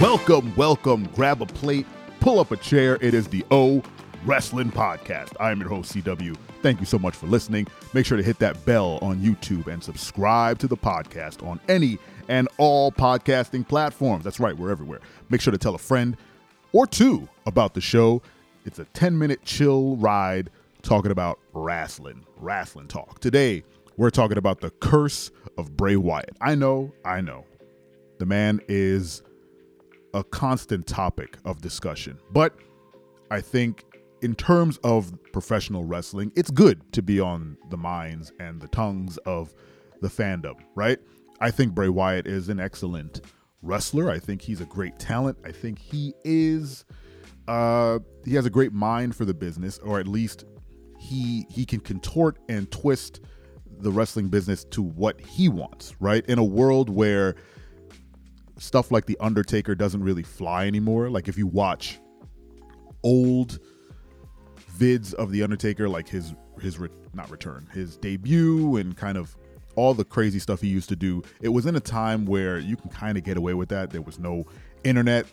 Welcome, 0.00 0.54
welcome. 0.56 1.08
Grab 1.14 1.40
a 1.40 1.46
plate, 1.46 1.86
pull 2.20 2.38
up 2.38 2.50
a 2.50 2.56
chair. 2.58 2.98
It 3.00 3.14
is 3.14 3.28
the 3.28 3.42
O 3.50 3.82
Wrestling 4.26 4.70
Podcast. 4.70 5.32
I 5.40 5.50
am 5.50 5.58
your 5.58 5.70
host, 5.70 5.94
CW. 5.94 6.36
Thank 6.60 6.80
you 6.80 6.86
so 6.86 6.98
much 6.98 7.14
for 7.16 7.26
listening. 7.26 7.66
Make 7.94 8.04
sure 8.04 8.18
to 8.18 8.22
hit 8.22 8.38
that 8.40 8.62
bell 8.66 8.98
on 9.00 9.20
YouTube 9.20 9.68
and 9.68 9.82
subscribe 9.82 10.58
to 10.58 10.66
the 10.68 10.76
podcast 10.76 11.42
on 11.46 11.58
any 11.70 11.98
and 12.28 12.46
all 12.58 12.92
podcasting 12.92 13.66
platforms. 13.66 14.22
That's 14.22 14.38
right, 14.38 14.54
we're 14.54 14.70
everywhere. 14.70 15.00
Make 15.30 15.40
sure 15.40 15.50
to 15.50 15.58
tell 15.58 15.74
a 15.74 15.78
friend 15.78 16.18
or 16.74 16.86
two 16.86 17.26
about 17.46 17.72
the 17.72 17.80
show. 17.80 18.20
It's 18.66 18.78
a 18.78 18.84
10 18.84 19.16
minute 19.18 19.44
chill 19.44 19.96
ride 19.96 20.50
talking 20.82 21.10
about 21.10 21.38
wrestling, 21.54 22.26
wrestling 22.36 22.88
talk. 22.88 23.20
Today, 23.20 23.64
we're 23.96 24.10
talking 24.10 24.36
about 24.36 24.60
the 24.60 24.68
curse 24.68 25.30
of 25.56 25.74
Bray 25.74 25.96
Wyatt. 25.96 26.36
I 26.42 26.54
know, 26.54 26.92
I 27.02 27.22
know. 27.22 27.46
The 28.18 28.26
man 28.26 28.60
is 28.68 29.22
a 30.16 30.24
constant 30.24 30.86
topic 30.86 31.36
of 31.44 31.60
discussion, 31.60 32.18
but 32.32 32.54
I 33.30 33.42
think 33.42 33.84
in 34.22 34.34
terms 34.34 34.78
of 34.82 35.12
professional 35.32 35.84
wrestling, 35.84 36.32
it's 36.34 36.50
good 36.50 36.90
to 36.94 37.02
be 37.02 37.20
on 37.20 37.58
the 37.68 37.76
minds 37.76 38.32
and 38.40 38.60
the 38.60 38.68
tongues 38.68 39.18
of 39.18 39.54
the 40.00 40.08
fandom, 40.08 40.54
right? 40.74 40.98
I 41.38 41.50
think 41.50 41.74
Bray 41.74 41.90
Wyatt 41.90 42.26
is 42.26 42.48
an 42.48 42.58
excellent 42.58 43.20
wrestler. 43.60 44.10
I 44.10 44.18
think 44.18 44.40
he's 44.40 44.62
a 44.62 44.64
great 44.64 44.98
talent. 44.98 45.36
I 45.44 45.52
think 45.52 45.78
he 45.78 46.14
is 46.24 46.86
uh 47.46 47.98
he 48.24 48.34
has 48.34 48.46
a 48.46 48.50
great 48.50 48.72
mind 48.72 49.14
for 49.14 49.24
the 49.24 49.34
business 49.34 49.78
or 49.78 50.00
at 50.00 50.08
least 50.08 50.44
he 50.98 51.46
he 51.50 51.64
can 51.64 51.80
contort 51.80 52.38
and 52.48 52.70
twist 52.72 53.20
the 53.78 53.92
wrestling 53.92 54.28
business 54.28 54.64
to 54.64 54.82
what 54.82 55.20
he 55.20 55.50
wants, 55.50 55.94
right? 56.00 56.24
In 56.26 56.38
a 56.38 56.44
world 56.44 56.88
where 56.88 57.34
stuff 58.58 58.90
like 58.90 59.06
The 59.06 59.16
Undertaker 59.20 59.74
doesn't 59.74 60.02
really 60.02 60.22
fly 60.22 60.66
anymore. 60.66 61.10
Like 61.10 61.28
if 61.28 61.36
you 61.36 61.46
watch 61.46 61.98
old 63.02 63.58
vids 64.78 65.14
of 65.14 65.30
The 65.32 65.42
Undertaker, 65.42 65.88
like 65.88 66.08
his 66.08 66.34
his 66.60 66.78
re- 66.78 66.88
not 67.12 67.30
return, 67.30 67.68
his 67.72 67.96
debut 67.96 68.76
and 68.76 68.96
kind 68.96 69.18
of 69.18 69.36
all 69.76 69.94
the 69.94 70.04
crazy 70.04 70.38
stuff 70.38 70.60
he 70.60 70.68
used 70.68 70.88
to 70.88 70.96
do. 70.96 71.22
It 71.40 71.50
was 71.50 71.66
in 71.66 71.76
a 71.76 71.80
time 71.80 72.24
where 72.24 72.58
you 72.58 72.76
can 72.76 72.90
kind 72.90 73.16
of 73.16 73.24
get 73.24 73.36
away 73.36 73.54
with 73.54 73.68
that. 73.68 73.90
There 73.90 74.02
was 74.02 74.18
no 74.18 74.44
internet. 74.84 75.26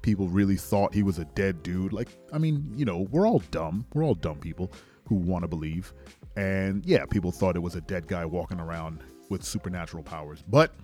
People 0.00 0.28
really 0.28 0.56
thought 0.56 0.94
he 0.94 1.02
was 1.02 1.18
a 1.18 1.26
dead 1.26 1.62
dude. 1.62 1.92
Like, 1.92 2.08
I 2.32 2.38
mean, 2.38 2.72
you 2.74 2.84
know, 2.84 3.06
we're 3.10 3.26
all 3.28 3.40
dumb. 3.50 3.86
We're 3.92 4.02
all 4.02 4.14
dumb 4.14 4.38
people 4.38 4.72
who 5.06 5.16
want 5.16 5.42
to 5.42 5.48
believe. 5.48 5.92
And 6.36 6.84
yeah, 6.86 7.04
people 7.04 7.30
thought 7.30 7.54
it 7.54 7.60
was 7.60 7.76
a 7.76 7.82
dead 7.82 8.08
guy 8.08 8.24
walking 8.24 8.58
around 8.58 9.02
with 9.28 9.44
supernatural 9.44 10.02
powers. 10.02 10.42
But 10.48 10.74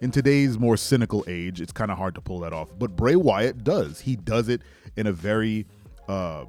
in 0.00 0.10
today's 0.10 0.58
more 0.58 0.76
cynical 0.76 1.24
age, 1.26 1.60
it's 1.60 1.72
kind 1.72 1.90
of 1.90 1.98
hard 1.98 2.14
to 2.14 2.20
pull 2.20 2.40
that 2.40 2.52
off. 2.52 2.70
But 2.78 2.96
Bray 2.96 3.16
Wyatt 3.16 3.64
does. 3.64 4.00
He 4.00 4.16
does 4.16 4.48
it 4.48 4.62
in 4.96 5.06
a 5.06 5.12
very 5.12 5.66
uh, 6.08 6.44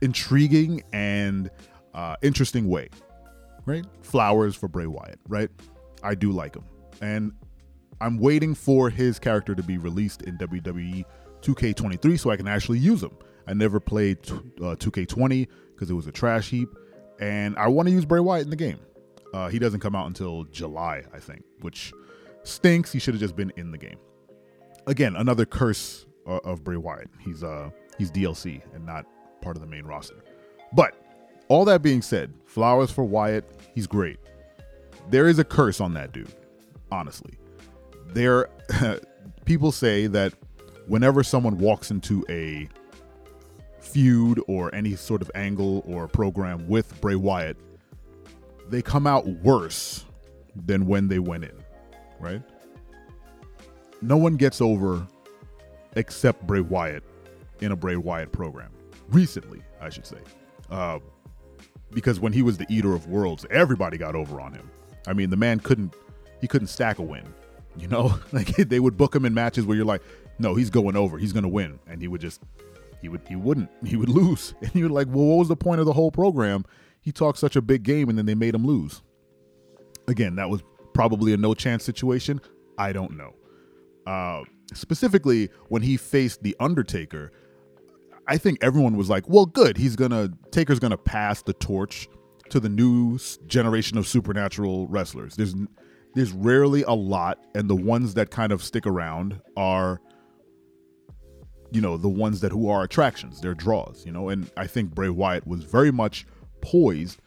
intriguing 0.00 0.82
and 0.92 1.50
uh, 1.94 2.16
interesting 2.22 2.68
way. 2.68 2.88
Right? 3.66 3.84
Flowers 4.00 4.56
for 4.56 4.68
Bray 4.68 4.86
Wyatt, 4.86 5.20
right? 5.28 5.50
I 6.02 6.14
do 6.14 6.32
like 6.32 6.54
him. 6.54 6.64
And 7.02 7.32
I'm 8.00 8.18
waiting 8.18 8.54
for 8.54 8.88
his 8.88 9.18
character 9.18 9.54
to 9.54 9.62
be 9.62 9.76
released 9.78 10.22
in 10.22 10.38
WWE 10.38 11.04
2K23 11.42 12.18
so 12.18 12.30
I 12.30 12.36
can 12.36 12.48
actually 12.48 12.78
use 12.78 13.02
him. 13.02 13.16
I 13.46 13.54
never 13.54 13.80
played 13.80 14.18
uh, 14.30 14.76
2K20 14.76 15.48
because 15.74 15.90
it 15.90 15.94
was 15.94 16.06
a 16.06 16.12
trash 16.12 16.48
heap 16.50 16.68
and 17.20 17.56
I 17.56 17.68
want 17.68 17.88
to 17.88 17.92
use 17.92 18.04
Bray 18.04 18.20
Wyatt 18.20 18.44
in 18.44 18.50
the 18.50 18.56
game. 18.56 18.78
Uh, 19.34 19.48
he 19.48 19.58
doesn't 19.58 19.80
come 19.80 19.94
out 19.94 20.06
until 20.06 20.44
July, 20.44 21.02
I 21.12 21.18
think, 21.18 21.44
which 21.60 21.92
stinks. 22.48 22.92
He 22.92 22.98
should 22.98 23.14
have 23.14 23.20
just 23.20 23.36
been 23.36 23.52
in 23.56 23.70
the 23.70 23.78
game. 23.78 23.98
Again, 24.86 25.16
another 25.16 25.44
curse 25.44 26.06
uh, 26.26 26.38
of 26.44 26.64
Bray 26.64 26.76
Wyatt. 26.76 27.10
He's 27.20 27.42
uh 27.42 27.70
he's 27.96 28.10
DLC 28.10 28.62
and 28.74 28.84
not 28.84 29.06
part 29.40 29.56
of 29.56 29.60
the 29.60 29.68
main 29.68 29.84
roster. 29.84 30.16
But 30.72 30.94
all 31.48 31.64
that 31.66 31.82
being 31.82 32.02
said, 32.02 32.32
flowers 32.46 32.90
for 32.90 33.04
Wyatt. 33.04 33.44
He's 33.74 33.86
great. 33.86 34.18
There 35.10 35.28
is 35.28 35.38
a 35.38 35.44
curse 35.44 35.80
on 35.80 35.94
that 35.94 36.12
dude. 36.12 36.32
Honestly, 36.90 37.34
there 38.08 38.48
people 39.44 39.72
say 39.72 40.06
that 40.06 40.34
whenever 40.86 41.22
someone 41.22 41.58
walks 41.58 41.90
into 41.90 42.24
a 42.28 42.68
feud 43.80 44.40
or 44.46 44.74
any 44.74 44.94
sort 44.96 45.22
of 45.22 45.30
angle 45.34 45.82
or 45.86 46.08
program 46.08 46.66
with 46.68 47.00
Bray 47.00 47.14
Wyatt, 47.14 47.56
they 48.68 48.82
come 48.82 49.06
out 49.06 49.26
worse 49.26 50.04
than 50.54 50.86
when 50.86 51.08
they 51.08 51.18
went 51.18 51.44
in, 51.44 51.64
right? 52.20 52.42
No 54.00 54.16
one 54.16 54.36
gets 54.36 54.60
over 54.60 55.06
except 55.96 56.46
Bray 56.46 56.60
Wyatt 56.60 57.02
in 57.60 57.72
a 57.72 57.76
Bray 57.76 57.96
Wyatt 57.96 58.32
program. 58.32 58.70
Recently, 59.08 59.62
I 59.80 59.88
should 59.88 60.06
say. 60.06 60.18
Uh, 60.70 60.98
because 61.90 62.20
when 62.20 62.32
he 62.32 62.42
was 62.42 62.58
the 62.58 62.66
eater 62.68 62.94
of 62.94 63.06
worlds, 63.06 63.46
everybody 63.50 63.96
got 63.96 64.14
over 64.14 64.40
on 64.40 64.52
him. 64.52 64.70
I 65.06 65.12
mean, 65.14 65.30
the 65.30 65.36
man 65.36 65.60
couldn't 65.60 65.94
he 66.40 66.46
couldn't 66.46 66.68
stack 66.68 66.98
a 66.98 67.02
win. 67.02 67.24
You 67.76 67.86
know, 67.86 68.18
like 68.32 68.48
they 68.56 68.80
would 68.80 68.96
book 68.96 69.14
him 69.14 69.24
in 69.24 69.32
matches 69.34 69.64
where 69.64 69.76
you're 69.76 69.86
like, 69.86 70.02
no, 70.40 70.56
he's 70.56 70.68
going 70.68 70.96
over, 70.96 71.16
he's 71.16 71.32
going 71.32 71.44
to 71.44 71.48
win, 71.48 71.78
and 71.86 72.02
he 72.02 72.08
would 72.08 72.20
just 72.20 72.40
he 73.00 73.08
would 73.08 73.20
he 73.28 73.36
wouldn't 73.36 73.70
he 73.84 73.96
would 73.96 74.08
lose 74.08 74.54
and 74.60 74.74
you're 74.74 74.88
like 74.88 75.06
well 75.08 75.26
what 75.26 75.36
was 75.36 75.48
the 75.48 75.56
point 75.56 75.80
of 75.80 75.86
the 75.86 75.92
whole 75.92 76.10
program 76.10 76.64
he 77.00 77.12
talked 77.12 77.38
such 77.38 77.56
a 77.56 77.62
big 77.62 77.82
game 77.82 78.08
and 78.08 78.18
then 78.18 78.26
they 78.26 78.34
made 78.34 78.54
him 78.54 78.66
lose 78.66 79.02
again 80.06 80.36
that 80.36 80.50
was 80.50 80.62
probably 80.98 81.32
a 81.32 81.36
no 81.36 81.54
chance 81.54 81.84
situation 81.84 82.40
i 82.76 82.92
don't 82.92 83.16
know. 83.16 83.32
Uh, 84.04 84.42
specifically 84.74 85.48
when 85.68 85.82
he 85.82 85.96
faced 85.96 86.42
the 86.42 86.56
undertaker 86.58 87.30
i 88.26 88.36
think 88.36 88.58
everyone 88.62 88.96
was 88.96 89.08
like 89.08 89.28
well 89.28 89.46
good 89.46 89.76
he's 89.76 89.94
gonna 89.94 90.28
taker's 90.50 90.80
gonna 90.80 90.96
pass 90.96 91.42
the 91.42 91.52
torch 91.54 92.08
to 92.50 92.60
the 92.60 92.68
new 92.68 93.18
generation 93.46 93.98
of 93.98 94.06
supernatural 94.06 94.86
wrestlers. 94.88 95.36
There's 95.36 95.54
there's 96.14 96.32
rarely 96.32 96.82
a 96.82 96.92
lot 96.92 97.38
and 97.54 97.68
the 97.68 97.76
ones 97.76 98.14
that 98.14 98.30
kind 98.30 98.50
of 98.50 98.62
stick 98.64 98.86
around 98.86 99.40
are 99.56 100.00
you 101.70 101.80
know 101.80 101.96
the 101.96 102.08
ones 102.08 102.40
that 102.40 102.50
who 102.50 102.68
are 102.70 102.82
attractions 102.82 103.42
they're 103.42 103.54
draws 103.54 104.06
you 104.06 104.10
know 104.10 104.30
and 104.30 104.50
i 104.56 104.66
think 104.66 104.94
bray 104.94 105.10
wyatt 105.10 105.46
was 105.46 105.64
very 105.64 105.92
much 105.92 106.26
poised 106.62 107.20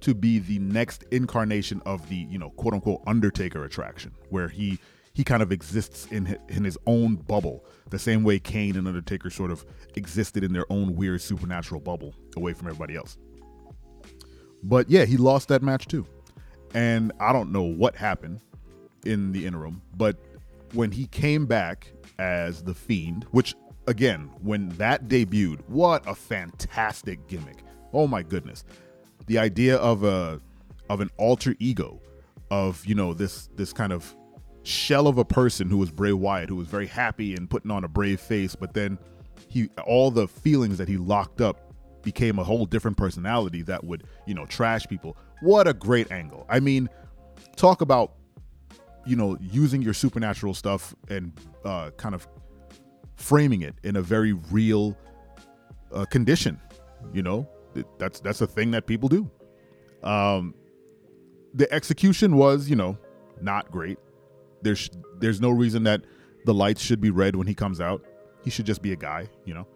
to 0.00 0.14
be 0.14 0.38
the 0.38 0.58
next 0.58 1.04
incarnation 1.10 1.82
of 1.86 2.08
the 2.08 2.16
you 2.16 2.38
know 2.38 2.50
quote 2.50 2.74
unquote 2.74 3.02
undertaker 3.06 3.64
attraction 3.64 4.12
where 4.30 4.48
he 4.48 4.78
he 5.14 5.24
kind 5.24 5.42
of 5.42 5.50
exists 5.50 6.06
in 6.10 6.38
in 6.48 6.64
his 6.64 6.78
own 6.86 7.16
bubble 7.16 7.64
the 7.90 7.98
same 7.98 8.22
way 8.22 8.38
kane 8.38 8.76
and 8.76 8.86
undertaker 8.86 9.30
sort 9.30 9.50
of 9.50 9.64
existed 9.94 10.44
in 10.44 10.52
their 10.52 10.70
own 10.70 10.94
weird 10.94 11.20
supernatural 11.20 11.80
bubble 11.80 12.14
away 12.36 12.52
from 12.52 12.68
everybody 12.68 12.96
else 12.96 13.16
but 14.62 14.88
yeah 14.90 15.04
he 15.04 15.16
lost 15.16 15.48
that 15.48 15.62
match 15.62 15.86
too 15.86 16.06
and 16.74 17.12
i 17.20 17.32
don't 17.32 17.50
know 17.50 17.62
what 17.62 17.96
happened 17.96 18.40
in 19.04 19.32
the 19.32 19.46
interim 19.46 19.80
but 19.96 20.16
when 20.72 20.90
he 20.90 21.06
came 21.06 21.46
back 21.46 21.92
as 22.18 22.62
the 22.64 22.74
fiend 22.74 23.24
which 23.30 23.54
again, 23.86 24.30
when 24.42 24.68
that 24.70 25.08
debuted, 25.08 25.60
what 25.68 26.06
a 26.06 26.14
fantastic 26.14 27.26
gimmick. 27.28 27.62
Oh 27.92 28.06
my 28.06 28.22
goodness. 28.22 28.64
The 29.26 29.38
idea 29.38 29.76
of 29.76 30.04
a 30.04 30.40
of 30.88 31.00
an 31.00 31.10
alter 31.16 31.54
ego 31.58 32.00
of, 32.50 32.84
you 32.86 32.94
know, 32.94 33.12
this 33.14 33.48
this 33.56 33.72
kind 33.72 33.92
of 33.92 34.14
shell 34.62 35.06
of 35.06 35.18
a 35.18 35.24
person 35.24 35.68
who 35.68 35.78
was 35.78 35.90
Bray 35.90 36.12
Wyatt, 36.12 36.48
who 36.48 36.56
was 36.56 36.68
very 36.68 36.86
happy 36.86 37.34
and 37.34 37.48
putting 37.48 37.70
on 37.70 37.84
a 37.84 37.88
brave 37.88 38.20
face, 38.20 38.54
but 38.54 38.74
then 38.74 38.98
he 39.48 39.68
all 39.84 40.10
the 40.10 40.28
feelings 40.28 40.78
that 40.78 40.88
he 40.88 40.96
locked 40.96 41.40
up 41.40 41.72
became 42.02 42.38
a 42.38 42.44
whole 42.44 42.66
different 42.66 42.96
personality 42.96 43.62
that 43.62 43.82
would, 43.82 44.04
you 44.26 44.34
know, 44.34 44.46
trash 44.46 44.86
people. 44.86 45.16
What 45.40 45.66
a 45.66 45.74
great 45.74 46.10
angle. 46.12 46.46
I 46.48 46.60
mean, 46.60 46.88
talk 47.56 47.80
about 47.80 48.12
you 49.06 49.16
know 49.16 49.36
using 49.40 49.82
your 49.82 49.94
supernatural 49.94 50.54
stuff 50.54 50.94
and 51.08 51.32
uh, 51.64 51.90
kind 51.96 52.14
of 52.14 52.26
framing 53.16 53.62
it 53.62 53.74
in 53.82 53.96
a 53.96 54.02
very 54.02 54.32
real 54.32 54.96
uh, 55.92 56.04
condition. 56.06 56.60
You 57.12 57.22
know, 57.22 57.48
that's 57.98 58.20
that's 58.20 58.40
a 58.40 58.46
thing 58.46 58.70
that 58.72 58.86
people 58.86 59.08
do. 59.08 59.30
Um, 60.02 60.54
the 61.54 61.72
execution 61.72 62.36
was, 62.36 62.68
you 62.68 62.76
know, 62.76 62.98
not 63.40 63.70
great. 63.70 63.98
There's 64.62 64.90
there's 65.18 65.40
no 65.40 65.50
reason 65.50 65.84
that 65.84 66.02
the 66.44 66.54
lights 66.54 66.82
should 66.82 67.00
be 67.00 67.10
red 67.10 67.36
when 67.36 67.46
he 67.46 67.54
comes 67.54 67.80
out. 67.80 68.04
He 68.44 68.50
should 68.50 68.66
just 68.66 68.82
be 68.82 68.92
a 68.92 68.96
guy, 68.96 69.28
you 69.44 69.54
know. 69.54 69.66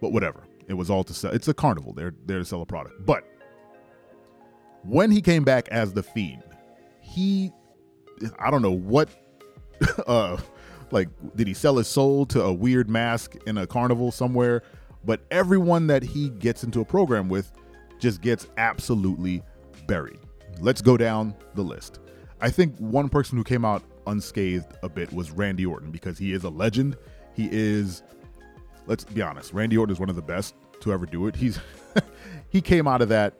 But 0.00 0.12
whatever. 0.12 0.44
It 0.68 0.74
was 0.74 0.90
all 0.90 1.04
to 1.04 1.14
sell. 1.14 1.32
It's 1.32 1.48
a 1.48 1.54
carnival. 1.54 1.92
They're 1.92 2.14
there 2.24 2.38
to 2.38 2.44
sell 2.44 2.60
a 2.60 2.66
product. 2.66 3.06
But 3.06 3.24
when 4.82 5.10
he 5.10 5.20
came 5.20 5.44
back 5.44 5.68
as 5.68 5.92
the 5.92 6.02
fiend, 6.02 6.42
he 7.00 7.52
I 8.38 8.50
don't 8.50 8.62
know 8.62 8.72
what 8.72 9.08
uh 10.06 10.38
like 10.90 11.08
did 11.34 11.46
he 11.46 11.54
sell 11.54 11.76
his 11.76 11.88
soul 11.88 12.26
to 12.26 12.42
a 12.42 12.52
weird 12.52 12.88
mask 12.88 13.36
in 13.46 13.58
a 13.58 13.66
carnival 13.66 14.12
somewhere 14.12 14.62
but 15.06 15.20
everyone 15.30 15.86
that 15.86 16.02
he 16.02 16.28
gets 16.28 16.64
into 16.64 16.80
a 16.80 16.84
program 16.84 17.28
with 17.28 17.52
just 17.98 18.20
gets 18.20 18.48
absolutely 18.58 19.42
buried 19.86 20.18
let's 20.60 20.82
go 20.82 20.96
down 20.96 21.34
the 21.54 21.62
list 21.62 22.00
I 22.40 22.50
think 22.50 22.76
one 22.78 23.08
person 23.08 23.38
who 23.38 23.44
came 23.44 23.64
out 23.64 23.82
unscathed 24.06 24.76
a 24.82 24.88
bit 24.88 25.12
was 25.12 25.30
Randy 25.30 25.64
Orton 25.64 25.90
because 25.90 26.18
he 26.18 26.32
is 26.32 26.44
a 26.44 26.50
legend. 26.50 26.96
He 27.34 27.48
is, 27.50 28.02
let's 28.86 29.04
be 29.04 29.22
honest, 29.22 29.52
Randy 29.52 29.76
Orton 29.76 29.92
is 29.92 30.00
one 30.00 30.10
of 30.10 30.16
the 30.16 30.22
best 30.22 30.54
to 30.80 30.92
ever 30.92 31.06
do 31.06 31.26
it. 31.26 31.36
He's 31.36 31.58
he 32.50 32.60
came 32.60 32.86
out 32.86 33.00
of 33.00 33.08
that 33.08 33.34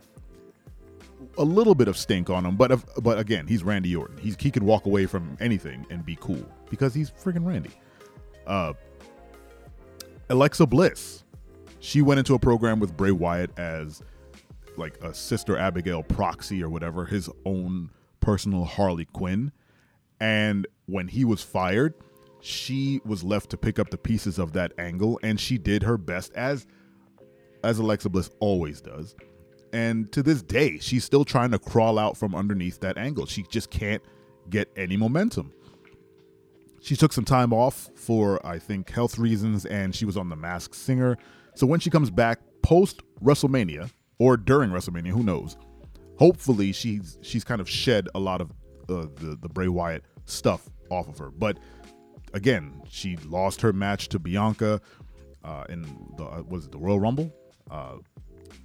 a 1.38 1.44
little 1.44 1.74
bit 1.74 1.88
of 1.88 1.96
stink 1.96 2.30
on 2.30 2.46
him, 2.46 2.56
but 2.56 2.72
if, 2.72 2.84
but 3.02 3.18
again, 3.18 3.46
he's 3.46 3.62
Randy 3.62 3.94
Orton. 3.94 4.16
He's 4.18 4.36
he 4.38 4.50
can 4.50 4.64
walk 4.64 4.86
away 4.86 5.06
from 5.06 5.36
anything 5.40 5.86
and 5.90 6.04
be 6.04 6.16
cool 6.20 6.44
because 6.70 6.94
he's 6.94 7.10
freaking 7.10 7.46
Randy. 7.46 7.72
Uh, 8.46 8.72
Alexa 10.30 10.66
Bliss, 10.66 11.24
she 11.86 12.02
went 12.02 12.18
into 12.18 12.34
a 12.34 12.38
program 12.38 12.80
with 12.80 12.96
Bray 12.96 13.12
Wyatt 13.12 13.56
as 13.56 14.02
like 14.76 14.96
a 15.04 15.14
sister 15.14 15.56
Abigail 15.56 16.02
proxy 16.02 16.60
or 16.60 16.68
whatever, 16.68 17.04
his 17.04 17.30
own 17.44 17.90
personal 18.18 18.64
Harley 18.64 19.04
Quinn. 19.04 19.52
And 20.18 20.66
when 20.86 21.06
he 21.06 21.24
was 21.24 21.42
fired, 21.42 21.94
she 22.40 23.00
was 23.04 23.22
left 23.22 23.50
to 23.50 23.56
pick 23.56 23.78
up 23.78 23.90
the 23.90 23.98
pieces 23.98 24.40
of 24.40 24.52
that 24.54 24.72
angle, 24.78 25.20
and 25.22 25.38
she 25.38 25.58
did 25.58 25.84
her 25.84 25.96
best 25.96 26.32
as 26.34 26.66
as 27.62 27.78
Alexa 27.78 28.08
Bliss 28.08 28.30
always 28.40 28.80
does. 28.80 29.14
And 29.72 30.10
to 30.10 30.24
this 30.24 30.42
day, 30.42 30.78
she's 30.80 31.04
still 31.04 31.24
trying 31.24 31.52
to 31.52 31.58
crawl 31.58 32.00
out 32.00 32.16
from 32.16 32.34
underneath 32.34 32.80
that 32.80 32.98
angle. 32.98 33.26
She 33.26 33.44
just 33.44 33.70
can't 33.70 34.02
get 34.50 34.68
any 34.76 34.96
momentum. 34.96 35.52
She 36.80 36.96
took 36.96 37.12
some 37.12 37.24
time 37.24 37.52
off 37.52 37.90
for, 37.96 38.44
I 38.46 38.58
think, 38.58 38.90
health 38.90 39.18
reasons, 39.18 39.66
and 39.66 39.94
she 39.94 40.04
was 40.04 40.16
on 40.16 40.28
The 40.28 40.36
Masked 40.36 40.74
Singer. 40.74 41.16
So 41.54 41.66
when 41.66 41.80
she 41.80 41.90
comes 41.90 42.10
back 42.10 42.40
post 42.62 43.00
WrestleMania 43.22 43.90
or 44.18 44.36
during 44.36 44.70
WrestleMania, 44.70 45.08
who 45.08 45.22
knows? 45.22 45.56
Hopefully, 46.18 46.72
she's 46.72 47.18
she's 47.22 47.44
kind 47.44 47.60
of 47.60 47.68
shed 47.68 48.08
a 48.14 48.18
lot 48.18 48.40
of 48.40 48.50
uh, 48.88 49.06
the 49.16 49.38
the 49.40 49.48
Bray 49.48 49.68
Wyatt 49.68 50.04
stuff 50.24 50.68
off 50.90 51.08
of 51.08 51.18
her. 51.18 51.30
But 51.30 51.58
again, 52.32 52.82
she 52.88 53.16
lost 53.18 53.60
her 53.60 53.72
match 53.72 54.08
to 54.10 54.18
Bianca 54.18 54.80
uh, 55.44 55.64
in 55.68 55.82
the 56.16 56.24
uh, 56.24 56.42
was 56.48 56.66
it 56.66 56.72
the 56.72 56.78
Royal 56.78 57.00
Rumble 57.00 57.32
uh, 57.70 57.96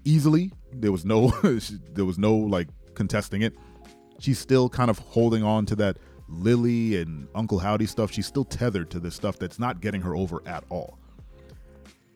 easily. 0.04 0.52
There 0.74 0.92
was 0.92 1.06
no 1.06 1.30
there 1.94 2.06
was 2.06 2.18
no 2.18 2.36
like 2.36 2.68
contesting 2.96 3.42
it. 3.42 3.54
She's 4.20 4.40
still 4.40 4.70
kind 4.70 4.90
of 4.90 5.00
holding 5.00 5.44
on 5.44 5.66
to 5.68 5.76
that 5.78 5.98
Lily 6.32 7.02
and 7.02 7.28
Uncle 7.36 7.60
Howdy 7.60 7.86
stuff. 7.86 8.12
She's 8.12 8.28
still 8.28 8.46
tethered 8.46 8.90
to 8.92 9.00
this 9.00 9.16
stuff 9.16 9.38
that's 9.38 9.60
not 9.60 9.82
getting 9.82 10.02
her 10.02 10.16
over 10.16 10.42
at 10.46 10.64
all. 10.70 10.98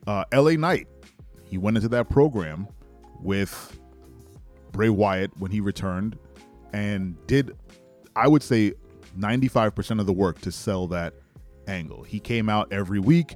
Uh, 0.07 0.23
L.A. 0.31 0.55
Knight, 0.55 0.87
he 1.43 1.57
went 1.57 1.77
into 1.77 1.89
that 1.89 2.09
program 2.09 2.67
with 3.21 3.79
Bray 4.71 4.89
Wyatt 4.89 5.31
when 5.37 5.51
he 5.51 5.59
returned 5.59 6.17
and 6.73 7.15
did, 7.27 7.55
I 8.15 8.27
would 8.27 8.43
say, 8.43 8.73
95% 9.17 9.99
of 9.99 10.05
the 10.05 10.13
work 10.13 10.41
to 10.41 10.51
sell 10.51 10.87
that 10.87 11.13
angle. 11.67 12.03
He 12.03 12.19
came 12.19 12.49
out 12.49 12.71
every 12.71 12.99
week 12.99 13.35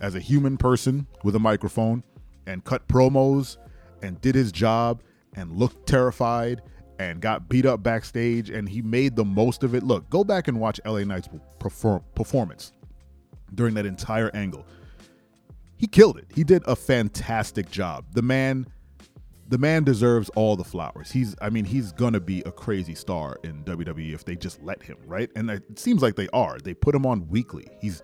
as 0.00 0.14
a 0.14 0.20
human 0.20 0.56
person 0.56 1.06
with 1.22 1.36
a 1.36 1.38
microphone 1.38 2.02
and 2.46 2.64
cut 2.64 2.88
promos 2.88 3.56
and 4.02 4.20
did 4.20 4.34
his 4.34 4.50
job 4.50 5.02
and 5.34 5.52
looked 5.52 5.86
terrified 5.86 6.62
and 7.10 7.20
got 7.20 7.48
beat 7.48 7.66
up 7.66 7.82
backstage 7.82 8.50
and 8.50 8.68
he 8.68 8.82
made 8.82 9.16
the 9.16 9.24
most 9.24 9.62
of 9.62 9.74
it. 9.74 9.82
Look, 9.82 10.08
go 10.10 10.24
back 10.24 10.48
and 10.48 10.60
watch 10.60 10.80
LA 10.84 11.00
Knight's 11.00 11.28
perform- 11.58 12.04
performance 12.14 12.72
during 13.54 13.74
that 13.74 13.86
entire 13.86 14.30
angle. 14.34 14.66
He 15.76 15.86
killed 15.86 16.18
it. 16.18 16.26
He 16.34 16.44
did 16.44 16.62
a 16.66 16.76
fantastic 16.76 17.70
job. 17.70 18.04
The 18.12 18.22
man 18.22 18.66
the 19.48 19.58
man 19.58 19.84
deserves 19.84 20.30
all 20.30 20.56
the 20.56 20.64
flowers. 20.64 21.10
He's 21.10 21.34
I 21.42 21.50
mean, 21.50 21.64
he's 21.64 21.92
going 21.92 22.14
to 22.14 22.20
be 22.20 22.40
a 22.46 22.52
crazy 22.52 22.94
star 22.94 23.36
in 23.42 23.64
WWE 23.64 24.14
if 24.14 24.24
they 24.24 24.36
just 24.36 24.62
let 24.62 24.82
him, 24.82 24.96
right? 25.04 25.28
And 25.36 25.50
it 25.50 25.78
seems 25.78 26.02
like 26.02 26.16
they 26.16 26.28
are. 26.32 26.58
They 26.58 26.72
put 26.72 26.94
him 26.94 27.04
on 27.04 27.28
weekly. 27.28 27.66
He's 27.80 28.02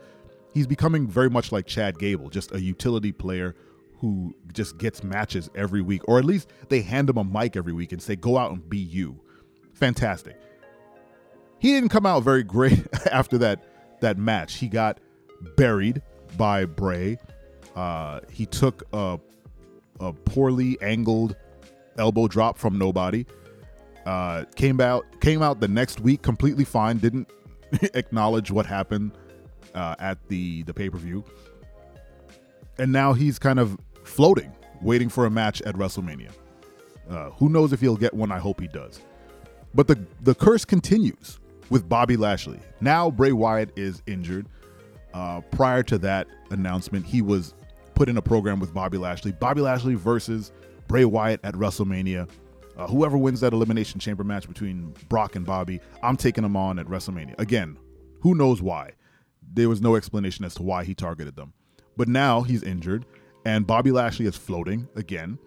he's 0.53 0.67
becoming 0.67 1.09
very 1.09 1.31
much 1.31 1.53
like 1.53 1.67
Chad 1.67 1.99
Gable, 1.99 2.29
just 2.29 2.53
a 2.53 2.61
utility 2.61 3.13
player 3.13 3.55
who 4.01 4.35
just 4.53 4.79
gets 4.79 5.03
matches 5.03 5.51
every 5.55 5.83
week, 5.83 6.03
or 6.07 6.19
at 6.19 6.25
least 6.25 6.49
they 6.69 6.83
hand 6.83 7.11
him 7.11 7.19
a 7.19 7.25
mic 7.25 7.57
every 7.57 7.73
week 7.73 7.93
and 7.93 8.01
say, 8.01 8.17
go 8.17 8.39
out 8.39 8.53
and 8.53 8.69
be 8.69 8.79
you. 8.79 9.21
Fantastic. 9.75 10.41
He 11.59 11.73
didn't 11.73 11.89
come 11.89 12.07
out 12.07 12.23
very 12.23 12.45
great 12.45 12.87
after 13.13 13.39
that 13.39 13.65
that 14.01 14.17
match. 14.17 14.55
He 14.55 14.69
got 14.69 15.01
buried 15.57 16.03
by 16.37 16.65
Bray. 16.65 17.19
Uh, 17.75 18.21
he 18.31 18.47
took 18.47 18.85
a, 18.93 19.19
a, 20.01 20.13
poorly 20.13 20.79
angled 20.81 21.37
elbow 21.97 22.29
drop 22.29 22.59
from 22.59 22.79
nobody. 22.79 23.27
Uh, 24.07 24.45
came 24.57 24.81
out 24.81 25.05
came 25.21 25.43
out 25.43 25.61
the 25.61 25.69
next 25.69 26.01
week 26.01 26.23
completely 26.23 26.65
fine. 26.65 26.99
Didn't 26.99 27.29
acknowledge 27.95 28.51
what 28.51 28.67
happened 28.67 29.13
uh, 29.75 29.97
at 29.99 30.19
the 30.29 30.63
the 30.63 30.75
pay 30.75 30.89
per 30.89 30.99
view, 30.99 31.25
and 32.79 32.93
now 32.93 33.13
he's 33.13 33.39
kind 33.39 33.59
of 33.59 33.77
floating, 34.09 34.53
waiting 34.83 35.09
for 35.09 35.27
a 35.27 35.31
match 35.31 35.63
at 35.63 35.75
WrestleMania. 35.75 36.31
Uh, 37.09 37.31
who 37.31 37.49
knows 37.49 37.73
if 37.73 37.81
he'll 37.81 37.97
get 37.97 38.15
one? 38.15 38.33
I 38.33 38.39
hope 38.39 38.61
he 38.61 38.69
does. 38.69 39.01
But 39.75 39.87
the 39.87 39.99
the 40.23 40.35
curse 40.35 40.65
continues 40.65 41.39
with 41.71 41.89
Bobby 41.89 42.17
Lashley. 42.17 42.61
Now 42.81 43.11
Bray 43.11 43.33
Wyatt 43.33 43.71
is 43.77 44.03
injured. 44.07 44.47
Uh, 45.15 45.41
prior 45.51 45.83
to 45.85 45.99
that 45.99 46.27
announcement, 46.51 47.07
he 47.07 47.23
was 47.23 47.55
put 47.95 48.09
in 48.09 48.17
a 48.17 48.23
program 48.23 48.61
with 48.61 48.73
Bobby 48.73 48.99
Lashley. 48.99 49.33
Bobby 49.33 49.61
Lashley 49.61 49.95
versus 49.95 50.53
Bray 50.87 51.05
Wyatt 51.05 51.41
at 51.45 51.55
WrestleMania. 51.55 52.29
Uh, 52.77 52.87
whoever 52.87 53.19
wins 53.19 53.41
that 53.41 53.53
Elimination 53.53 53.99
Chamber 53.99 54.23
match 54.23 54.47
between 54.47 54.95
Brock 55.09 55.35
and 55.35 55.45
Bobby, 55.45 55.81
I'm 56.03 56.17
taking 56.17 56.43
them 56.43 56.57
on 56.57 56.79
at 56.79 56.87
WrestleMania. 56.87 57.39
Again, 57.39 57.77
who 58.21 58.35
knows 58.35 58.63
why? 58.63 58.93
There 59.53 59.69
was 59.69 59.81
no 59.81 59.97
explanation 59.97 60.45
as 60.45 60.55
to 60.55 60.63
why 60.63 60.85
he 60.85 60.95
targeted 60.95 61.35
them. 61.35 61.53
But 61.97 62.07
now 62.07 62.43
he's 62.43 62.63
injured 62.63 63.05
and 63.49 63.67
Bobby 63.67 63.91
Lashley 63.91 64.27
is 64.27 64.37
floating 64.37 64.87
again. 64.95 65.39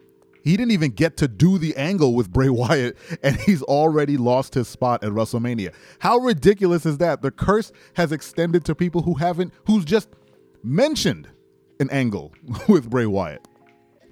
He 0.44 0.58
didn't 0.58 0.72
even 0.72 0.90
get 0.90 1.18
to 1.18 1.28
do 1.28 1.60
the 1.60 1.76
angle 1.78 2.16
with 2.16 2.32
Bray 2.32 2.50
Wyatt, 2.50 2.98
and 3.24 3.36
he's 3.36 3.62
already 3.62 4.18
lost 4.18 4.56
his 4.56 4.68
spot 4.68 5.04
at 5.04 5.12
WrestleMania. 5.12 5.72
How 6.00 6.18
ridiculous 6.18 6.84
is 6.88 6.98
that? 6.98 7.22
The 7.22 7.30
curse 7.30 7.72
has 7.94 8.12
extended 8.12 8.66
to 8.66 8.74
people 8.74 9.04
who 9.04 9.14
haven't, 9.14 9.54
who's 9.68 9.86
just 9.86 10.10
mentioned 10.64 11.30
an 11.80 11.92
angle 11.92 12.34
with 12.68 12.90
Bray 12.90 13.06
Wyatt. 13.06 13.48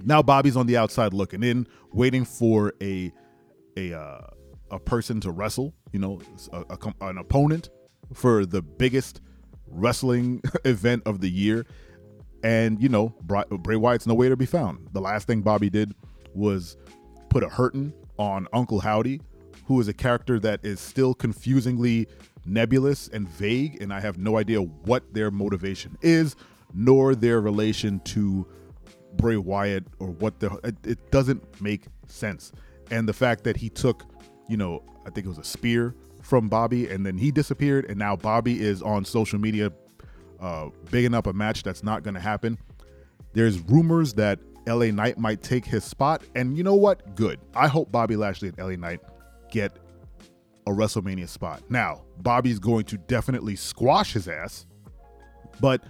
Now 0.06 0.22
Bobby's 0.22 0.56
on 0.56 0.68
the 0.68 0.78
outside 0.78 1.12
looking 1.12 1.42
in, 1.42 1.68
waiting 1.92 2.26
for 2.26 2.74
a 2.82 3.12
a 3.76 3.94
uh, 4.00 4.22
a 4.70 4.80
person 4.80 5.20
to 5.22 5.32
wrestle. 5.32 5.74
You 5.94 6.00
know, 6.00 6.22
a, 6.54 6.64
a, 6.70 7.08
an 7.08 7.18
opponent 7.18 7.72
for 8.14 8.46
the 8.46 8.62
biggest 8.62 9.20
wrestling 9.66 10.44
event 10.64 11.04
of 11.08 11.22
the 11.22 11.30
year 11.30 11.66
and, 12.44 12.82
you 12.82 12.90
know, 12.90 13.14
Bray 13.24 13.76
Wyatt's 13.76 14.08
nowhere 14.08 14.30
to 14.30 14.38
be 14.38 14.46
found. 14.46 14.88
The 14.94 15.02
last 15.02 15.28
thing 15.28 15.42
Bobby 15.42 15.70
did 15.70 15.94
was 16.34 16.78
put 17.30 17.44
a 17.44 17.50
hurting 17.50 17.94
on 18.18 18.48
Uncle 18.54 18.80
Howdy, 18.80 19.22
who 19.66 19.80
is 19.80 19.88
a 19.88 19.94
character 19.94 20.40
that 20.40 20.60
is 20.64 20.80
still 20.80 21.14
confusingly 21.14 22.08
nebulous 22.46 23.08
and 23.10 23.28
vague, 23.30 23.82
and 23.82 23.94
I 23.94 24.00
have 24.00 24.18
no 24.18 24.38
idea 24.38 24.62
what 24.62 25.14
their 25.14 25.32
motivation 25.32 25.98
is, 26.02 26.36
nor 26.74 27.16
their 27.16 27.42
relation 27.42 28.00
to 28.02 28.48
Bray 29.14 29.38
Wyatt 29.38 29.86
or 30.00 30.08
what 30.08 30.40
the 30.40 30.60
it, 30.64 30.76
it 30.86 31.12
doesn't 31.12 31.62
make 31.62 31.86
sense. 32.08 32.52
And 32.92 33.08
the 33.08 33.14
fact 33.14 33.44
that 33.44 33.58
he 33.58 33.70
took, 33.70 34.04
you 34.48 34.58
know, 34.58 34.84
I 35.06 35.10
think 35.10 35.26
it 35.26 35.30
was 35.30 35.38
a 35.38 35.44
spear 35.44 35.96
from 36.22 36.50
Bobby 36.50 36.90
and 36.90 37.06
then 37.06 37.18
he 37.18 37.32
disappeared 37.32 37.86
and 37.86 37.98
now 37.98 38.16
Bobby 38.16 38.62
is 38.62 38.82
on 38.82 39.06
social 39.06 39.40
media 39.40 39.72
uh, 40.42 40.70
bigging 40.92 41.14
up 41.14 41.28
a 41.28 41.34
match 41.34 41.64
that's 41.64 41.84
not 41.84 42.04
going 42.04 42.14
to 42.14 42.20
happen. 42.20 42.58
There's 43.34 43.60
rumors 43.60 44.14
that 44.16 44.40
LA 44.68 44.88
Knight 44.88 45.18
might 45.18 45.42
take 45.42 45.66
his 45.66 45.84
spot, 45.84 46.24
and 46.36 46.58
you 46.58 46.64
know 46.64 46.76
what? 46.76 47.16
Good. 47.16 47.40
I 47.56 47.68
hope 47.68 47.92
Bobby 47.92 48.16
Lashley 48.16 48.50
and 48.50 48.58
LA 48.58 48.76
Knight 48.76 49.02
get 49.52 49.78
a 50.68 50.72
WrestleMania 50.72 51.28
spot. 51.28 51.64
Now, 51.70 52.04
Bobby's 52.20 52.60
going 52.60 52.86
to 52.86 52.98
definitely 52.98 53.56
squash 53.56 54.14
his 54.14 54.28
ass, 54.28 54.66
but 55.60 55.84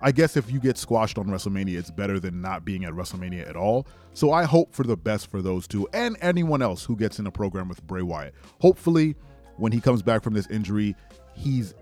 I 0.00 0.12
guess 0.12 0.36
if 0.36 0.50
you 0.50 0.60
get 0.60 0.76
squashed 0.76 1.18
on 1.18 1.26
WrestleMania, 1.26 1.78
it's 1.78 1.90
better 1.90 2.20
than 2.20 2.40
not 2.40 2.64
being 2.64 2.84
at 2.84 2.92
WrestleMania 2.92 3.48
at 3.48 3.56
all. 3.56 3.86
So 4.12 4.32
I 4.32 4.44
hope 4.44 4.74
for 4.74 4.82
the 4.82 4.96
best 4.96 5.30
for 5.30 5.40
those 5.40 5.66
two 5.66 5.88
and 5.92 6.16
anyone 6.20 6.62
else 6.62 6.84
who 6.84 6.96
gets 6.96 7.18
in 7.18 7.26
a 7.26 7.30
program 7.30 7.68
with 7.68 7.86
Bray 7.86 8.02
Wyatt. 8.02 8.34
Hopefully, 8.60 9.14
when 9.56 9.72
he 9.72 9.80
comes 9.80 10.02
back 10.02 10.22
from 10.22 10.34
this 10.34 10.46
injury, 10.48 10.94
he's 11.34 11.74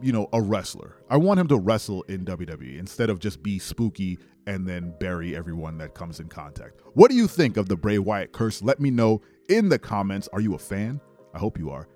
you 0.00 0.12
know, 0.12 0.28
a 0.32 0.40
wrestler. 0.40 0.96
I 1.10 1.16
want 1.16 1.40
him 1.40 1.48
to 1.48 1.56
wrestle 1.56 2.02
in 2.02 2.24
WWE 2.24 2.78
instead 2.78 3.10
of 3.10 3.18
just 3.18 3.42
be 3.42 3.58
spooky 3.58 4.18
and 4.46 4.66
then 4.66 4.94
bury 4.98 5.36
everyone 5.36 5.78
that 5.78 5.94
comes 5.94 6.20
in 6.20 6.28
contact. 6.28 6.80
What 6.94 7.10
do 7.10 7.16
you 7.16 7.26
think 7.26 7.56
of 7.56 7.68
the 7.68 7.76
Bray 7.76 7.98
Wyatt 7.98 8.32
curse? 8.32 8.62
Let 8.62 8.80
me 8.80 8.90
know 8.90 9.20
in 9.48 9.68
the 9.68 9.78
comments. 9.78 10.28
Are 10.32 10.40
you 10.40 10.54
a 10.54 10.58
fan? 10.58 11.00
I 11.34 11.38
hope 11.38 11.58
you 11.58 11.70
are. 11.70 11.88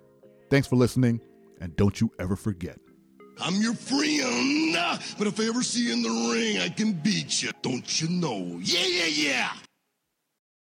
Thanks 0.51 0.69
for 0.69 0.77
listening, 0.77 1.21
and 1.61 1.75
don't 1.77 2.01
you 2.01 2.13
ever 2.19 2.37
forget. 2.37 2.79
I'm 3.41 3.55
your 3.63 3.75
friend, 3.75 4.77
but 5.19 5.27
if 5.27 5.41
I 5.41 5.45
ever 5.45 5.63
see 5.63 5.87
you 5.87 5.95
in 5.95 6.03
the 6.03 6.33
ring, 6.33 6.59
I 6.59 6.69
can 6.69 6.93
beat 6.93 7.43
you. 7.43 7.51
Don't 7.63 8.01
you 8.01 8.09
know? 8.09 8.59
Yeah, 8.63 8.87
yeah, 8.87 9.07
yeah. 9.07 9.53